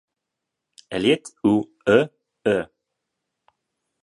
Eliot 0.95 1.25
ou 1.49 1.57
e.e. 1.97 2.57